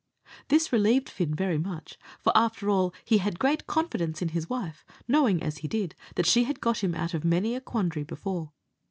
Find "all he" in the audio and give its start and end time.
2.71-3.19